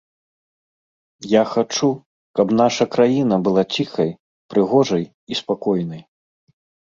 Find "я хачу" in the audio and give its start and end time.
1.33-1.89